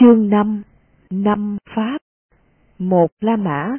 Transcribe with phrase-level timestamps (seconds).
[0.00, 0.62] Chương 5
[1.10, 1.98] Năm Pháp
[2.78, 3.76] Một La Mã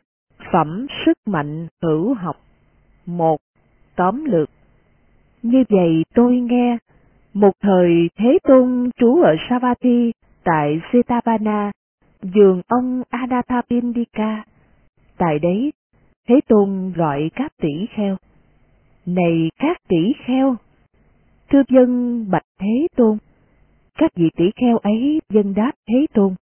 [0.53, 2.35] Phẩm Sức Mạnh Hữu Học
[3.05, 3.37] Một
[3.95, 4.49] Tóm Lược
[5.41, 6.77] Như vậy tôi nghe,
[7.33, 10.11] một thời Thế Tôn trú ở Savatthi
[10.43, 11.71] tại Setavana,
[12.21, 14.43] giường ông Anathapindika.
[15.17, 15.73] Tại đấy,
[16.27, 18.17] Thế Tôn gọi các tỷ kheo.
[19.05, 20.55] Này các tỷ kheo!
[21.49, 23.17] Thưa dân bạch Thế Tôn!
[23.97, 26.35] Các vị tỷ kheo ấy dân đáp Thế Tôn.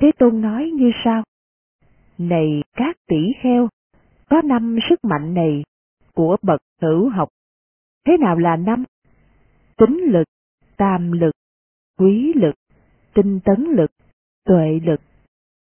[0.00, 1.22] Thế Tôn nói như sau.
[2.18, 3.68] Này các tỷ kheo,
[4.30, 5.64] có năm sức mạnh này
[6.14, 7.28] của bậc hữu học.
[8.06, 8.84] Thế nào là năm?
[9.76, 10.24] Tính lực,
[10.76, 11.34] tam lực,
[11.98, 12.54] quý lực,
[13.14, 13.90] tinh tấn lực,
[14.44, 15.00] tuệ lực.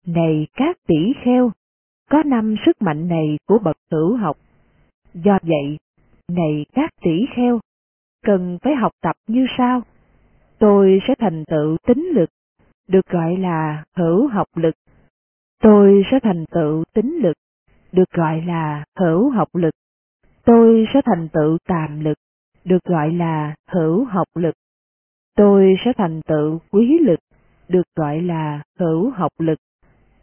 [0.06, 1.52] Này các tỷ kheo,
[2.10, 4.36] có năm sức mạnh này của bậc hữu học.
[5.14, 5.78] Do vậy,
[6.28, 7.60] này các tỷ kheo,
[8.24, 9.82] cần phải học tập như sau
[10.62, 12.30] tôi sẽ thành tựu tính lực,
[12.88, 14.74] được gọi là hữu học lực.
[15.62, 17.36] Tôi sẽ thành tựu tính lực,
[17.92, 19.74] được gọi là hữu học lực.
[20.44, 22.18] Tôi sẽ thành tựu tàm lực,
[22.64, 24.54] được gọi là hữu học lực.
[25.36, 27.18] Tôi sẽ thành tựu quý lực,
[27.68, 29.58] được gọi là hữu học lực.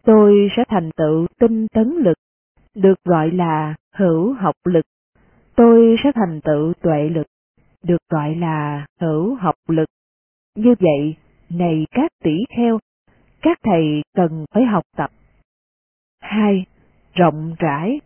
[0.03, 2.17] Tôi sẽ thành tựu tinh tấn lực,
[2.75, 4.85] được gọi là hữu học lực.
[5.55, 7.27] Tôi sẽ thành tựu tuệ lực,
[7.83, 9.89] được gọi là hữu học lực.
[10.59, 11.15] Như vậy,
[11.49, 12.79] này các tỷ kheo,
[13.41, 15.11] các thầy cần phải học tập.
[16.19, 16.65] 2.
[17.13, 17.99] Rộng rãi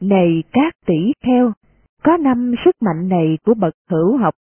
[0.00, 1.52] Này các tỷ kheo,
[2.02, 4.34] có năm sức mạnh này của bậc hữu học.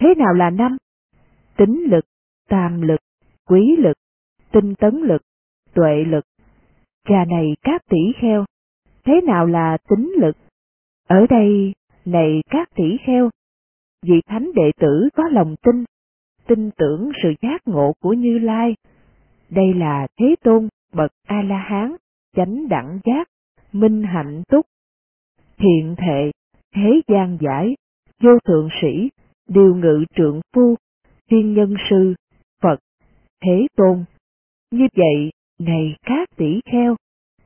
[0.00, 0.76] Thế nào là năm?
[1.56, 2.04] Tính lực,
[2.48, 3.00] tam lực,
[3.48, 3.96] quý lực,
[4.52, 5.22] tinh tấn lực,
[5.74, 6.24] tuệ lực.
[7.08, 8.44] Trà này các tỷ kheo,
[9.04, 10.36] thế nào là tính lực?
[11.08, 13.30] Ở đây, này các tỷ kheo,
[14.02, 15.84] vị thánh đệ tử có lòng tin,
[16.46, 18.74] tin tưởng sự giác ngộ của Như Lai.
[19.50, 21.96] Đây là Thế Tôn, bậc A-la-hán,
[22.36, 23.28] chánh đẳng giác,
[23.72, 24.66] minh hạnh túc,
[25.58, 26.30] thiện thệ,
[26.74, 27.76] thế gian giải,
[28.22, 29.10] vô thượng sĩ,
[29.48, 30.74] điều ngự trượng phu,
[31.30, 32.14] thiên nhân sư,
[32.62, 32.76] Phật,
[33.44, 34.04] Thế Tôn.
[34.70, 36.96] Như vậy, này các tỷ kheo,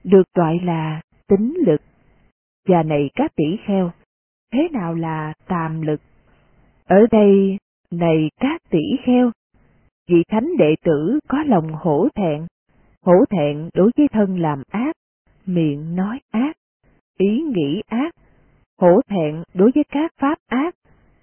[0.05, 1.81] được gọi là tính lực.
[2.69, 3.93] Và này các tỷ kheo,
[4.53, 6.01] thế nào là tàm lực?
[6.85, 7.59] Ở đây
[7.91, 9.31] này các tỷ kheo,
[10.09, 12.47] vị thánh đệ tử có lòng hổ thẹn,
[13.03, 14.93] hổ thẹn đối với thân làm ác,
[15.47, 16.57] miệng nói ác,
[17.19, 18.15] ý nghĩ ác,
[18.79, 20.75] hổ thẹn đối với các pháp ác,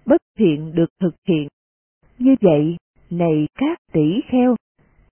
[0.05, 1.47] bất thiện được thực hiện.
[2.19, 2.78] Như vậy,
[3.09, 4.55] này các tỷ kheo,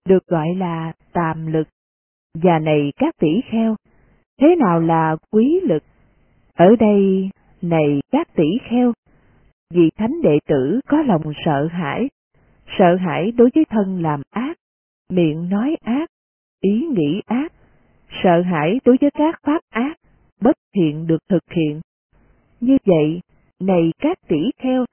[0.05, 1.67] được gọi là tàm lực,
[2.33, 3.75] và này các tỷ kheo,
[4.41, 5.83] thế nào là quý lực?
[6.53, 7.29] Ở đây,
[7.61, 8.93] này các tỷ kheo,
[9.74, 12.09] vì thánh đệ tử có lòng sợ hãi,
[12.78, 14.58] sợ hãi đối với thân làm ác,
[15.09, 16.09] miệng nói ác,
[16.62, 17.53] ý nghĩ ác,
[18.24, 19.98] sợ hãi đối với các pháp ác,
[20.42, 21.81] bất thiện được thực hiện.
[22.59, 23.22] Như vậy,
[23.59, 24.86] này các tỷ kheo,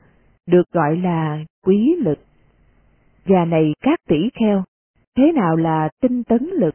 [0.47, 2.19] được gọi là quý lực.
[3.25, 4.65] Và này các tỷ kheo,
[5.17, 6.75] thế nào là tinh tấn lực?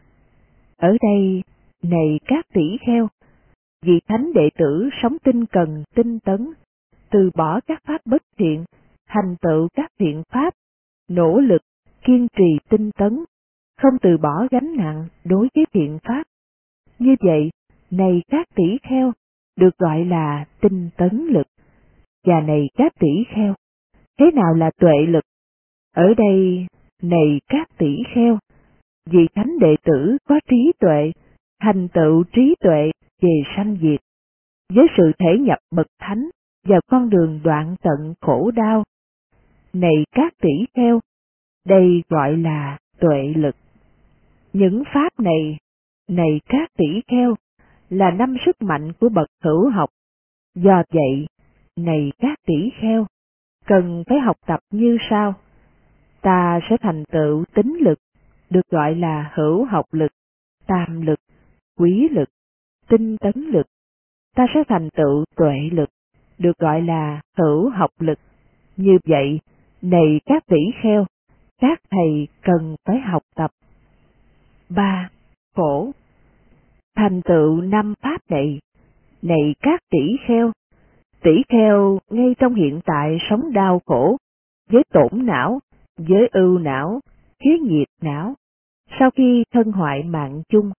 [0.77, 1.43] Ở đây,
[1.83, 3.07] này các tỷ kheo,
[3.81, 6.53] vị thánh đệ tử sống tinh cần tinh tấn,
[7.11, 8.65] từ bỏ các pháp bất thiện,
[9.05, 10.53] hành tựu các thiện pháp,
[11.09, 11.61] nỗ lực,
[12.05, 13.23] kiên trì tinh tấn,
[13.81, 16.23] không từ bỏ gánh nặng đối với thiện pháp.
[16.99, 17.49] Như vậy,
[17.91, 19.11] này các tỷ kheo,
[19.55, 21.47] được gọi là tinh tấn lực.
[22.25, 23.53] Và này các tỷ kheo,
[24.19, 25.23] thế nào là tuệ lực?
[25.95, 26.67] Ở đây,
[27.01, 28.39] này các tỷ kheo,
[29.09, 31.11] vì thánh đệ tử có trí tuệ,
[31.61, 32.91] thành tựu trí tuệ
[33.21, 33.99] về sanh diệt.
[34.73, 36.29] Với sự thể nhập bậc thánh,
[36.67, 38.83] vào con đường đoạn tận khổ đau.
[39.73, 40.99] Này các tỷ kheo,
[41.65, 43.55] đây gọi là tuệ lực.
[44.53, 45.57] Những pháp này,
[46.09, 47.35] này các tỷ kheo,
[47.89, 49.89] là năm sức mạnh của bậc hữu học.
[50.55, 51.27] Do vậy,
[51.75, 53.07] này các tỷ kheo,
[53.65, 55.33] cần phải học tập như sau.
[56.21, 57.99] Ta sẽ thành tựu tính lực,
[58.49, 60.11] được gọi là hữu học lực,
[60.67, 61.19] tam lực,
[61.79, 62.29] quý lực,
[62.89, 63.67] tinh tấn lực.
[64.35, 65.89] Ta sẽ thành tựu tuệ lực,
[66.37, 68.19] được gọi là hữu học lực.
[68.77, 69.39] Như vậy,
[69.81, 71.05] này các tỷ kheo,
[71.61, 73.51] các thầy cần phải học tập.
[74.69, 75.09] 3.
[75.55, 75.91] Khổ
[76.95, 78.59] Thành tựu năm pháp này,
[79.21, 80.51] này các tỷ kheo,
[81.23, 84.17] tỷ kheo ngay trong hiện tại sống đau khổ,
[84.69, 85.59] với tổn não,
[85.97, 86.99] với ưu não,
[87.39, 88.33] khí nhiệt não,
[88.99, 90.71] sau khi thân hoại mạng chung,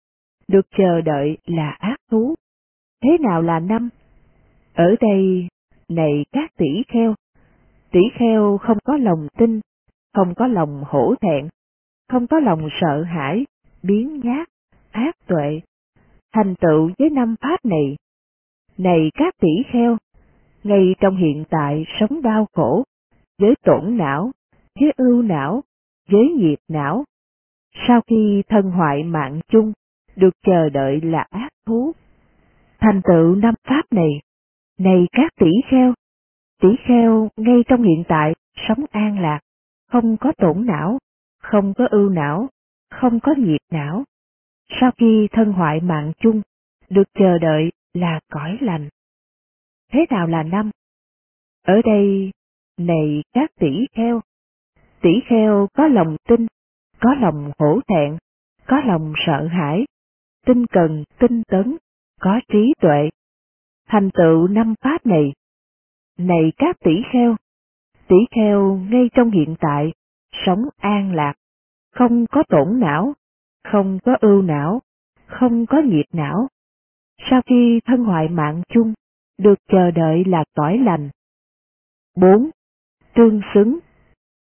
[0.48, 2.34] được chờ đợi là ác thú.
[3.02, 3.88] Thế nào là năm?
[4.78, 5.48] Ở đây,
[5.88, 7.14] này các tỷ kheo,
[7.90, 9.60] tỷ kheo không có lòng tin,
[10.14, 11.48] không có lòng hổ thẹn,
[12.08, 13.46] không có lòng sợ hãi,
[13.82, 14.48] biến nhát,
[14.90, 15.60] ác tuệ,
[16.32, 17.96] thành tựu với năm pháp này.
[18.78, 19.96] Này các tỷ kheo,
[20.64, 22.84] ngay trong hiện tại sống đau khổ,
[23.38, 24.30] với tổn não,
[24.80, 25.62] với ưu não,
[26.10, 27.04] với nghiệp não.
[27.88, 29.72] Sau khi thân hoại mạng chung,
[30.16, 31.92] được chờ đợi là ác thú.
[32.78, 34.08] Thành tựu năm pháp này,
[34.78, 35.94] này các tỷ kheo,
[36.62, 38.34] tỷ kheo ngay trong hiện tại
[38.68, 39.40] sống an lạc,
[39.88, 40.98] không có tổn não,
[41.42, 42.48] không có ưu não,
[42.90, 44.04] không có nghiệp não.
[44.80, 46.42] Sau khi thân hoại mạng chung,
[46.90, 48.88] được chờ đợi là cõi lành.
[49.92, 50.70] Thế nào là năm?
[51.62, 52.30] Ở đây,
[52.76, 54.20] này các tỷ kheo,
[55.00, 56.46] tỷ kheo có lòng tin,
[57.00, 58.18] có lòng hổ thẹn,
[58.66, 59.84] có lòng sợ hãi,
[60.46, 61.76] tinh cần, tinh tấn,
[62.20, 63.08] có trí tuệ.
[63.88, 65.32] Thành tựu năm pháp này.
[66.18, 67.36] Này các tỷ kheo,
[68.08, 69.92] tỷ kheo ngay trong hiện tại,
[70.46, 71.34] sống an lạc,
[71.94, 73.12] không có tổn não,
[73.64, 74.80] không có ưu não,
[75.26, 76.48] không có nhiệt não.
[77.30, 78.94] Sau khi thân hoại mạng chung,
[79.38, 81.10] được chờ đợi là cõi lành.
[82.16, 82.50] 4.
[83.14, 83.78] Tương xứng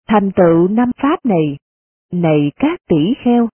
[0.09, 1.56] Thành tựu năm pháp này,
[2.12, 3.49] này các tỷ kheo,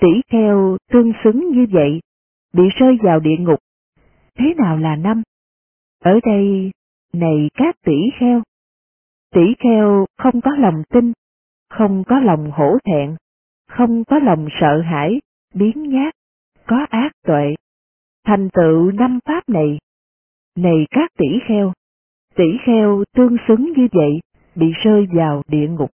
[0.00, 2.00] tỷ kheo tương xứng như vậy,
[2.52, 3.58] bị rơi vào địa ngục.
[4.34, 5.22] Thế nào là năm?
[6.04, 6.70] Ở đây,
[7.12, 8.42] này các tỷ kheo,
[9.34, 11.12] tỷ kheo không có lòng tin,
[11.70, 13.16] không có lòng hổ thẹn,
[13.68, 15.20] không có lòng sợ hãi,
[15.54, 16.14] biến nhát,
[16.66, 17.54] có ác tuệ.
[18.24, 19.78] Thành tựu năm pháp này,
[20.56, 21.72] này các tỷ kheo,
[22.34, 24.20] tỷ kheo tương xứng như vậy,
[24.54, 25.90] bị rơi vào địa ngục.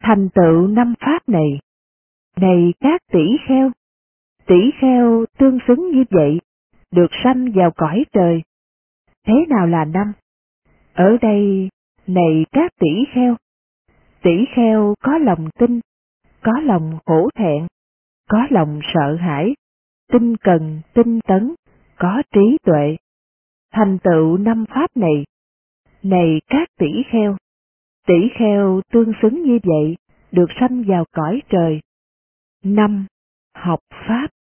[0.00, 1.58] Thành tựu năm pháp này,
[2.36, 3.70] này các tỷ kheo,
[4.46, 6.40] tỷ kheo tương xứng như vậy,
[6.94, 8.42] được sanh vào cõi trời.
[9.26, 10.12] Thế nào là năm?
[10.92, 11.68] Ở đây,
[12.06, 13.36] này các tỷ kheo,
[14.22, 15.80] tỷ kheo có lòng tin,
[16.42, 17.66] có lòng hổ thẹn,
[18.30, 19.54] có lòng sợ hãi,
[20.12, 21.54] tinh cần, tinh tấn,
[21.98, 22.96] có trí tuệ.
[23.72, 25.24] Thành tựu năm pháp này,
[26.02, 27.36] này các tỷ kheo,
[28.06, 29.96] tỷ kheo tương xứng như vậy,
[30.32, 31.80] được sanh vào cõi trời.
[32.64, 33.06] Năm,
[33.54, 34.33] học pháp.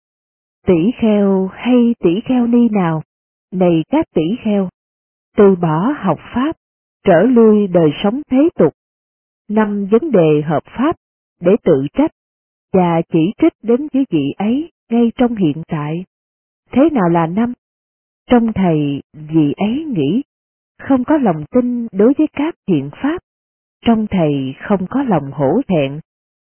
[0.67, 3.01] Tỷ kheo hay tỷ kheo ni nào,
[3.51, 4.69] này các tỷ kheo,
[5.37, 6.55] từ bỏ học pháp,
[7.03, 8.73] trở lui đời sống thế tục.
[9.49, 10.95] Năm vấn đề hợp pháp
[11.39, 12.11] để tự trách
[12.73, 16.05] và chỉ trích đến với vị ấy ngay trong hiện tại.
[16.71, 17.53] Thế nào là năm?
[18.29, 20.21] Trong thầy vị ấy nghĩ,
[20.79, 23.17] không có lòng tin đối với các thiện pháp.
[23.85, 25.99] Trong thầy không có lòng hổ thẹn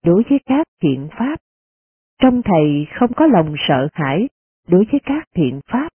[0.04, 1.36] đối với các thiện pháp.
[2.22, 4.28] Trong thầy không có lòng sợ hãi
[4.68, 5.88] đối với các thiện pháp.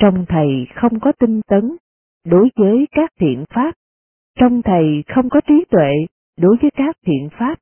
[0.00, 1.76] Trong thầy không có tinh tấn
[2.24, 3.74] đối với các thiện pháp.
[4.38, 5.92] Trong thầy không có trí tuệ
[6.38, 7.54] đối với các thiện pháp.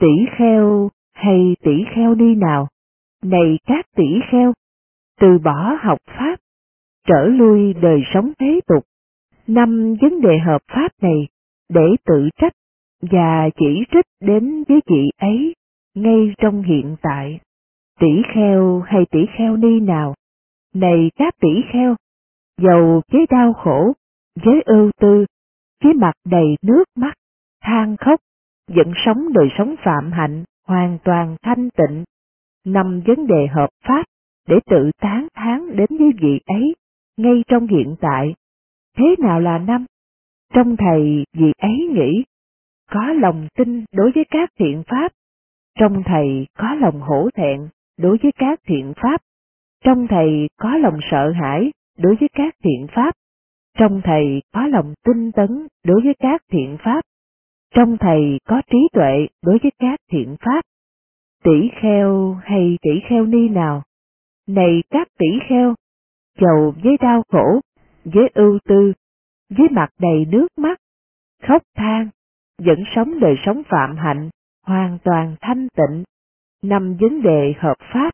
[0.00, 2.68] Tỷ kheo hay tỷ kheo đi nào?
[3.22, 4.52] Này các tỷ kheo,
[5.20, 6.36] từ bỏ học pháp,
[7.06, 8.84] trở lui đời sống thế tục.
[9.46, 11.28] Năm vấn đề hợp pháp này
[11.68, 12.52] để tự trách
[13.00, 15.54] và chỉ trích đến với chị ấy
[15.96, 17.40] ngay trong hiện tại.
[18.00, 20.14] Tỷ kheo hay tỷ kheo ni nào?
[20.74, 21.96] Này các tỷ kheo,
[22.62, 23.92] giàu với đau khổ,
[24.44, 25.26] với ưu tư,
[25.84, 27.14] với mặt đầy nước mắt,
[27.62, 28.20] than khóc,
[28.68, 32.04] vẫn sống đời sống phạm hạnh, hoàn toàn thanh tịnh,
[32.64, 34.04] năm vấn đề hợp pháp
[34.48, 36.74] để tự tán thán đến với vị ấy
[37.16, 38.34] ngay trong hiện tại.
[38.96, 39.86] Thế nào là năm?
[40.54, 42.24] Trong thầy vị ấy nghĩ,
[42.90, 45.12] có lòng tin đối với các thiện pháp,
[45.76, 47.68] trong thầy có lòng hổ thẹn
[47.98, 49.20] đối với các thiện pháp,
[49.84, 53.14] trong thầy có lòng sợ hãi đối với các thiện pháp,
[53.78, 57.00] trong thầy có lòng tinh tấn đối với các thiện pháp,
[57.74, 60.60] trong thầy có trí tuệ đối với các thiện pháp.
[61.44, 63.82] Tỷ kheo hay tỷ kheo ni nào?
[64.48, 65.74] Này các tỷ kheo,
[66.38, 67.60] chầu với đau khổ,
[68.04, 68.92] với ưu tư,
[69.50, 70.78] với mặt đầy nước mắt,
[71.42, 72.08] khóc than,
[72.58, 74.30] vẫn sống đời sống phạm hạnh,
[74.66, 76.04] hoàn toàn thanh tịnh,
[76.62, 78.10] năm vấn đề hợp pháp,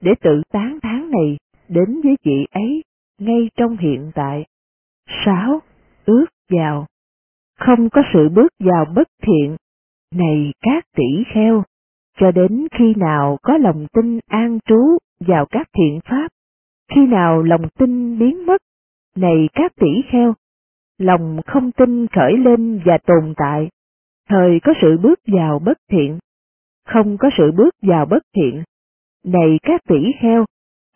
[0.00, 1.36] để tự tán tháng này
[1.68, 2.82] đến với chị ấy
[3.18, 4.44] ngay trong hiện tại.
[5.24, 5.60] 6.
[6.04, 6.86] Ước vào
[7.58, 9.56] Không có sự bước vào bất thiện,
[10.14, 11.64] này các tỷ kheo,
[12.18, 16.28] cho đến khi nào có lòng tin an trú vào các thiện pháp,
[16.94, 18.62] khi nào lòng tin biến mất,
[19.16, 20.34] này các tỷ kheo,
[20.98, 23.68] lòng không tin khởi lên và tồn tại,
[24.28, 26.18] thời có sự bước vào bất thiện,
[26.86, 28.62] không có sự bước vào bất thiện.
[29.24, 30.44] Này các tỷ kheo,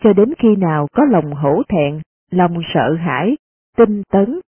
[0.02, 3.36] cho đến khi nào có lòng hổ thẹn, lòng sợ hãi,
[3.76, 4.40] tinh tấn,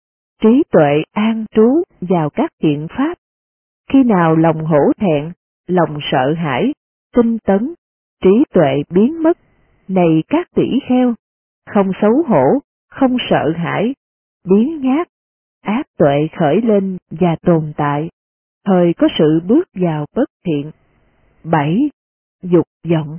[0.43, 3.15] trí tuệ an trú vào các thiện pháp.
[3.93, 5.33] Khi nào lòng hổ thẹn,
[5.67, 6.73] lòng sợ hãi,
[7.17, 7.75] tinh tấn,
[8.23, 9.39] trí tuệ biến mất,
[9.89, 11.15] này các tỷ kheo,
[11.71, 12.45] không xấu hổ,
[12.91, 13.95] không sợ hãi,
[14.49, 15.09] biến nhát,
[15.63, 18.09] ác tuệ khởi lên và tồn tại,
[18.69, 20.71] thời có sự bước vào bất thiện.
[21.45, 21.91] 7.
[22.43, 23.19] Dục vọng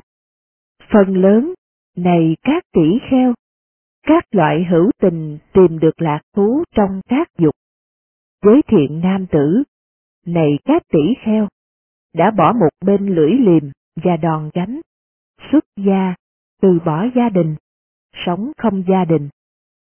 [0.93, 1.53] Phần lớn,
[1.97, 3.33] này các tỷ kheo,
[4.03, 7.55] các loại hữu tình tìm được lạc thú trong các dục.
[8.41, 9.63] Với thiện nam tử,
[10.25, 11.47] này các tỷ kheo,
[12.13, 14.81] đã bỏ một bên lưỡi liềm và đòn gánh,
[15.51, 16.15] xuất gia,
[16.61, 17.55] từ bỏ gia đình,
[18.25, 19.29] sống không gia đình.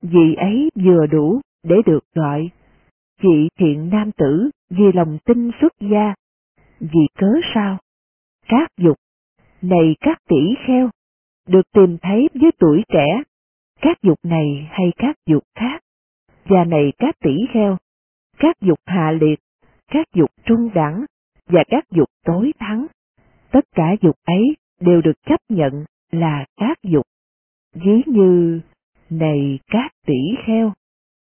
[0.01, 2.49] Vì ấy vừa đủ để được gọi.
[3.21, 6.13] Vị thiện nam tử vì lòng tin xuất gia,
[6.79, 7.77] vì cớ sao?
[8.47, 8.97] Các dục,
[9.61, 10.89] này các tỷ kheo,
[11.47, 13.23] được tìm thấy với tuổi trẻ,
[13.81, 15.81] các dục này hay các dục khác,
[16.45, 17.77] và này các tỷ kheo,
[18.37, 19.39] các dục hạ liệt,
[19.87, 21.05] các dục trung đẳng,
[21.47, 22.87] và các dục tối thắng.
[23.51, 27.05] Tất cả dục ấy đều được chấp nhận là các dục.
[27.73, 28.61] Ví như,
[29.09, 30.73] này các tỷ kheo,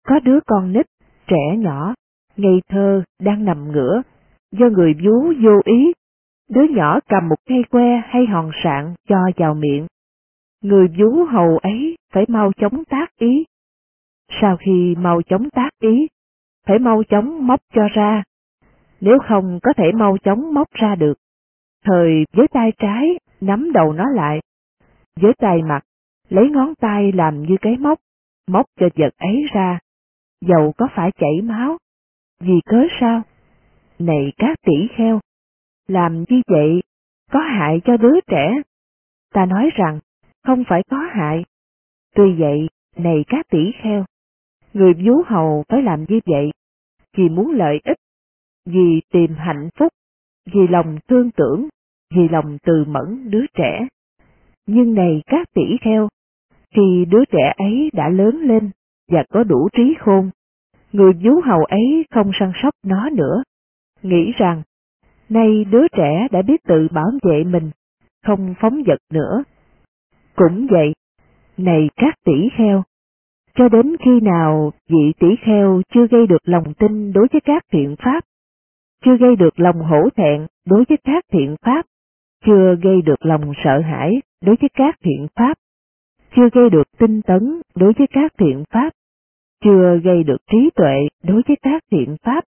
[0.06, 0.86] có đứa con nít,
[1.30, 1.94] trẻ nhỏ,
[2.36, 4.02] ngây thơ, đang nằm ngửa,
[4.52, 5.92] do người vú vô ý,
[6.50, 9.86] đứa nhỏ cầm một cây que hay hòn sạn cho vào miệng.
[10.62, 13.44] Người vú hầu ấy phải mau chóng tác ý.
[14.40, 16.06] Sau khi mau chóng tác ý,
[16.66, 18.22] phải mau chóng móc cho ra,
[19.00, 21.14] nếu không có thể mau chóng móc ra được.
[21.84, 24.40] Thời với tay trái nắm đầu nó lại,
[25.20, 25.80] với tay mặt
[26.28, 27.98] lấy ngón tay làm như cái móc,
[28.46, 29.78] móc cho vật ấy ra,
[30.40, 31.78] dầu có phải chảy máu.
[32.40, 33.22] Vì cớ sao?
[33.98, 35.20] Này các tỷ kheo,
[35.88, 36.82] làm như vậy
[37.30, 38.54] có hại cho đứa trẻ.
[39.34, 40.00] Ta nói rằng,
[40.44, 41.44] không phải có hại.
[42.14, 44.04] Tuy vậy, này các tỷ kheo,
[44.72, 46.50] người vú hầu phải làm như vậy,
[47.16, 47.98] vì muốn lợi ích,
[48.66, 49.92] vì tìm hạnh phúc,
[50.52, 51.68] vì lòng thương tưởng,
[52.14, 53.86] vì lòng từ mẫn đứa trẻ.
[54.66, 56.08] Nhưng này các tỷ kheo,
[56.74, 58.70] khi đứa trẻ ấy đã lớn lên
[59.10, 60.30] và có đủ trí khôn,
[60.92, 63.42] người vú hầu ấy không săn sóc nó nữa,
[64.02, 64.62] nghĩ rằng,
[65.28, 67.70] nay đứa trẻ đã biết tự bảo vệ mình,
[68.26, 69.44] không phóng vật nữa.
[70.36, 70.92] Cũng vậy,
[71.56, 72.82] này các tỷ kheo,
[73.54, 77.62] cho đến khi nào vị tỷ kheo chưa gây được lòng tin đối với các
[77.72, 78.24] thiện pháp,
[79.04, 81.86] chưa gây được lòng hổ thẹn đối với các thiện pháp,
[82.44, 85.54] chưa gây được lòng sợ hãi đối với các thiện pháp,
[86.36, 88.92] chưa gây được tinh tấn đối với các thiện pháp,
[89.64, 92.44] chưa gây được trí tuệ đối với các thiện pháp.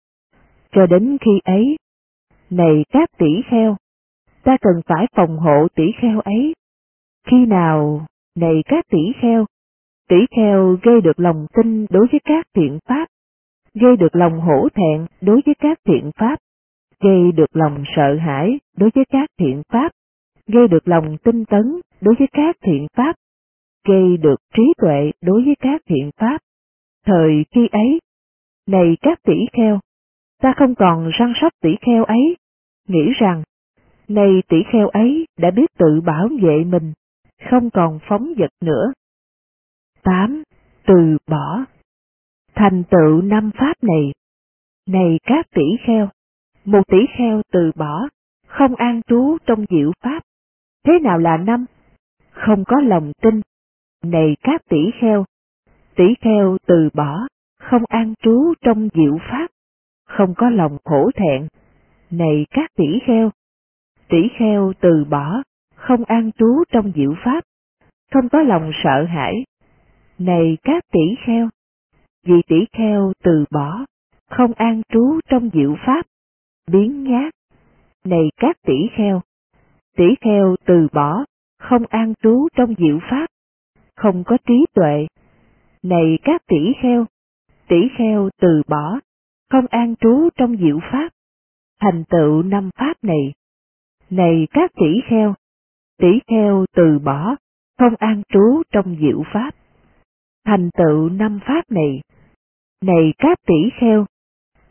[0.72, 1.76] Cho đến khi ấy,
[2.50, 3.76] này các tỷ kheo,
[4.42, 6.54] ta cần phải phòng hộ tỷ kheo ấy.
[7.26, 9.46] Khi nào, này các tỷ kheo,
[10.08, 13.06] tỷ kheo gây được lòng tin đối với các thiện pháp,
[13.74, 16.36] gây được lòng hổ thẹn đối với các thiện pháp,
[17.00, 19.92] gây được lòng sợ hãi đối với các thiện pháp,
[20.46, 23.16] gây được lòng tinh tấn đối với các thiện pháp,
[23.88, 26.38] gây được trí tuệ đối với các thiện pháp.
[27.06, 28.00] Thời khi ấy,
[28.66, 29.80] này các tỷ kheo,
[30.42, 32.36] ta không còn săn sóc tỷ kheo ấy,
[32.88, 33.42] nghĩ rằng,
[34.08, 36.92] này tỷ kheo ấy đã biết tự bảo vệ mình,
[37.50, 38.92] không còn phóng vật nữa.
[40.02, 40.42] 8.
[40.86, 41.64] Từ bỏ
[42.54, 44.12] Thành tựu năm pháp này
[44.86, 46.08] Này các tỷ kheo,
[46.64, 48.08] một tỷ kheo từ bỏ,
[48.46, 50.22] không an trú trong diệu pháp.
[50.84, 51.66] Thế nào là năm?
[52.30, 53.40] Không có lòng tin.
[54.04, 55.24] Này các tỷ kheo,
[55.96, 57.26] tỷ kheo từ bỏ,
[57.58, 59.46] không an trú trong diệu pháp,
[60.06, 61.48] không có lòng khổ thẹn.
[62.10, 63.30] Này các tỷ kheo,
[64.08, 65.42] tỷ kheo từ bỏ,
[65.76, 67.44] không an trú trong diệu pháp,
[68.12, 69.44] không có lòng sợ hãi.
[70.18, 71.48] Này các tỷ kheo,
[72.26, 73.84] vì tỷ kheo từ bỏ,
[74.30, 76.06] không an trú trong diệu pháp,
[76.70, 77.34] biến nhát.
[78.04, 79.22] Này các tỷ kheo,
[79.96, 81.24] tỷ kheo từ bỏ,
[81.58, 83.26] không an trú trong diệu pháp,
[83.96, 85.06] không có trí tuệ.
[85.82, 87.06] Này các tỷ kheo,
[87.68, 88.98] tỷ kheo từ bỏ,
[89.50, 91.08] không an trú trong diệu pháp,
[91.80, 93.32] thành tựu năm pháp này.
[94.10, 95.34] Này các tỷ kheo,
[95.98, 97.36] tỷ kheo từ bỏ,
[97.78, 99.54] không an trú trong diệu pháp,
[100.44, 102.00] thành tựu năm pháp này.
[102.84, 104.06] Này các tỷ kheo,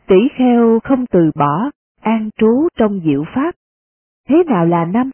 [0.06, 3.54] tỷ kheo không từ bỏ, an trú trong diệu pháp.
[4.28, 5.10] Thế nào là năm?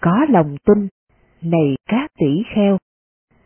[0.00, 0.88] Có lòng tin,
[1.42, 2.78] này các tỷ kheo.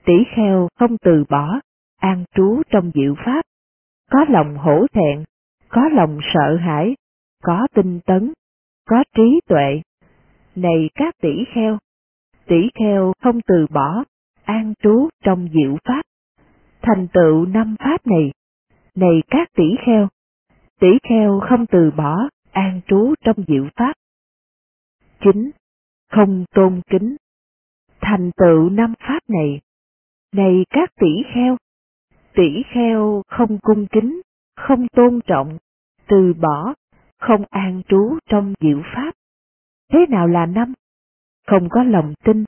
[0.05, 1.61] Tỷ kheo không từ bỏ,
[2.05, 3.43] an trú trong diệu pháp.
[4.11, 5.25] Có lòng hổ thẹn,
[5.69, 6.97] có lòng sợ hãi,
[7.43, 8.33] có tinh tấn,
[8.85, 9.83] có trí tuệ.
[10.57, 11.79] Này các tỷ kheo,
[12.47, 14.05] tỷ kheo không từ bỏ,
[14.45, 16.03] an trú trong diệu pháp.
[16.83, 18.33] Thành tựu năm pháp này,
[18.95, 20.09] này các tỷ kheo,
[20.81, 23.95] tỷ kheo không từ bỏ, an trú trong diệu pháp.
[25.21, 25.51] chính,
[26.13, 27.17] không tôn kính.
[28.01, 29.61] Thành tựu năm pháp này,
[30.33, 31.57] này các tỷ kheo,
[32.35, 34.21] tỷ kheo không cung kính,
[34.57, 35.59] không tôn trọng,
[36.09, 36.75] từ bỏ,
[37.19, 39.13] không an trú trong diệu pháp.
[39.93, 40.75] Thế nào là năm?
[41.47, 42.45] Không có lòng tin.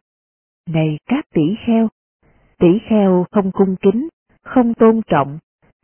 [0.71, 1.89] Này các tỷ kheo,
[2.59, 4.09] tỷ kheo không cung kính,
[4.43, 5.39] không tôn trọng,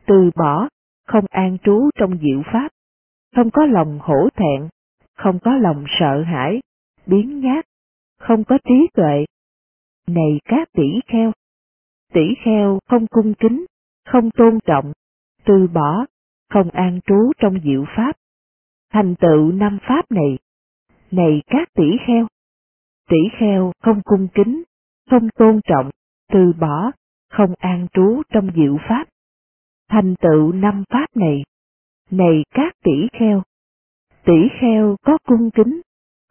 [0.05, 0.67] từ bỏ,
[1.07, 2.69] không an trú trong diệu pháp,
[3.35, 4.69] không có lòng hổ thẹn,
[5.17, 6.61] không có lòng sợ hãi,
[7.05, 7.65] biến nhát,
[8.19, 9.25] không có trí tuệ.
[10.07, 11.31] Này các tỷ kheo,
[12.13, 13.65] tỷ kheo không cung kính,
[14.05, 14.93] không tôn trọng,
[15.45, 16.05] từ bỏ,
[16.49, 18.13] không an trú trong diệu pháp.
[18.93, 20.37] Thành tựu năm pháp này,
[21.11, 22.27] này các tỷ kheo,
[23.09, 24.63] tỷ kheo không cung kính,
[25.09, 25.89] không tôn trọng,
[26.31, 26.91] từ bỏ,
[27.29, 29.07] không an trú trong diệu pháp.
[29.89, 31.43] Thành tựu năm pháp này,
[32.11, 33.43] này các tỷ kheo,
[34.25, 35.81] tỷ kheo có cung kính,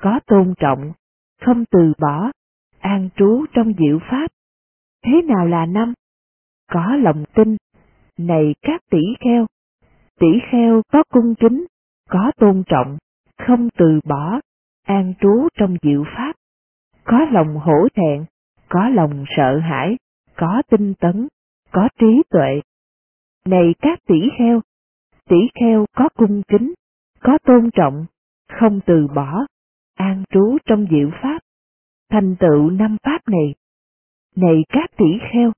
[0.02, 0.92] có tôn trọng,
[1.40, 2.30] không từ bỏ,
[2.80, 4.26] an trú trong diệu pháp.
[5.04, 5.92] Thế nào là năm?
[6.70, 7.56] Có lòng tin,
[8.18, 9.46] này các tỷ kheo,
[10.20, 11.66] tỷ kheo có cung kính,
[12.10, 12.98] có tôn trọng,
[13.38, 14.40] không từ bỏ,
[14.86, 16.32] an trú trong diệu pháp,
[17.04, 18.24] có lòng hổ thẹn,
[18.68, 19.96] có lòng sợ hãi,
[20.36, 21.28] có tinh tấn,
[21.72, 22.60] có trí tuệ.
[23.46, 24.60] Này các tỷ kheo,
[25.28, 26.74] tỷ kheo có cung kính,
[27.20, 28.06] có tôn trọng,
[28.48, 29.46] không từ bỏ,
[29.94, 31.38] an trú trong diệu pháp,
[32.10, 33.54] thành tựu năm pháp này.
[34.36, 35.52] Này các tỷ kheo,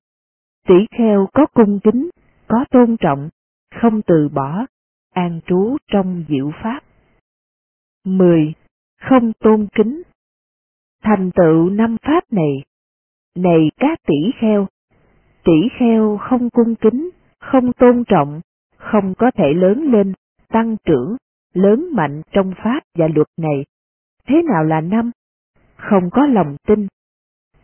[0.68, 2.10] tỷ kheo có cung kính,
[2.48, 3.28] có tôn trọng,
[3.74, 4.66] không từ bỏ,
[5.14, 6.80] an trú trong diệu pháp.
[8.04, 8.54] 10.
[9.00, 10.02] Không tôn kính
[11.02, 12.62] Thành tựu năm pháp này,
[13.34, 14.66] này các tỷ kheo,
[15.44, 18.40] tỷ kheo không cung kính, không tôn trọng,
[18.76, 20.12] không có thể lớn lên,
[20.48, 21.16] tăng trưởng,
[21.54, 23.64] lớn mạnh trong pháp và luật này.
[24.26, 25.10] Thế nào là năm?
[25.76, 26.86] Không có lòng tin.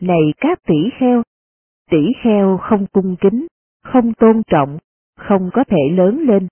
[0.01, 1.23] Này các tỷ kheo,
[1.91, 3.47] tỷ kheo không cung kính,
[3.83, 4.79] không tôn trọng,
[5.17, 6.49] không có thể lớn lên,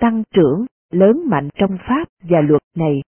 [0.00, 3.02] tăng trưởng, lớn mạnh trong pháp và luật này,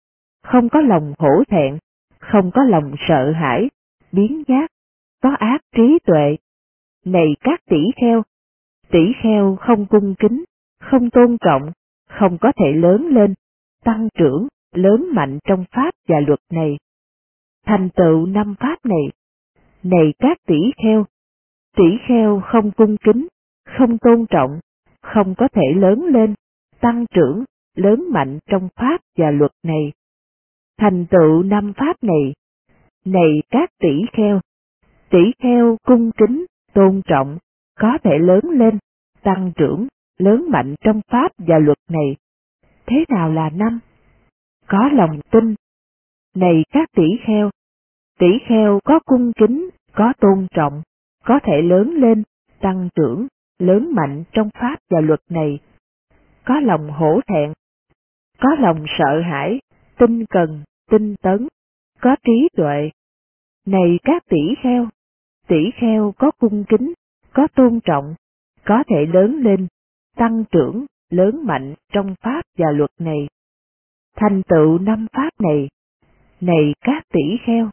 [0.43, 1.79] không có lòng hổ thẹn,
[2.19, 3.69] không có lòng sợ hãi,
[4.13, 4.71] biến giác,
[5.23, 6.37] có ác trí tuệ.
[7.05, 8.23] Này các tỷ kheo,
[8.91, 10.45] tỷ kheo không cung kính,
[10.81, 11.73] không tôn trọng,
[12.09, 13.35] không có thể lớn lên,
[13.85, 16.79] tăng trưởng, lớn mạnh trong pháp và luật này.
[17.67, 19.11] Thành tựu năm pháp này,
[19.83, 21.05] này các tỷ kheo,
[21.77, 23.27] tỷ kheo không cung kính,
[23.65, 24.61] không tôn trọng,
[25.03, 26.35] không có thể lớn lên,
[26.81, 27.45] tăng trưởng,
[27.77, 29.93] lớn mạnh trong pháp và luật này.
[30.79, 32.35] Thành tựu năm pháp này,
[33.05, 34.41] này các tỷ kheo,
[35.11, 37.39] tỷ kheo cung kính, tôn trọng,
[37.79, 38.79] có thể lớn lên,
[39.23, 39.87] tăng trưởng,
[40.19, 42.17] lớn mạnh trong pháp và luật này.
[42.87, 43.81] Thế nào là năm?
[44.67, 45.55] Có lòng tin.
[46.35, 47.51] Này các tỷ kheo,
[48.19, 50.83] tỷ kheo có cung kính, có tôn trọng,
[51.25, 52.23] có thể lớn lên,
[52.61, 53.27] tăng trưởng,
[53.59, 55.59] lớn mạnh trong pháp và luật này.
[56.45, 57.53] Có lòng hổ thẹn,
[58.39, 59.61] có lòng sợ hãi,
[59.99, 61.49] tinh cần, tinh tấn,
[62.01, 62.91] có trí tuệ.
[63.67, 64.89] Này các tỷ kheo,
[65.49, 66.93] tỷ kheo có cung kính,
[67.33, 68.15] có tôn trọng,
[68.65, 69.67] có thể lớn lên,
[70.17, 73.29] tăng trưởng, lớn mạnh trong pháp và luật này.
[74.17, 75.69] Thành tựu năm pháp này,
[76.41, 77.71] này các tỷ kheo,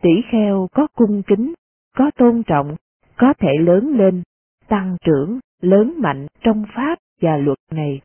[0.00, 1.54] tỷ kheo có cung kính,
[1.96, 2.76] có tôn trọng,
[3.16, 4.22] có thể lớn lên,
[4.68, 8.00] tăng trưởng, lớn mạnh trong pháp và luật này.